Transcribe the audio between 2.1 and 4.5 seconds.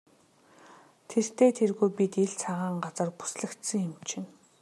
ил цагаан газар бүслэгдсэн юм чинь.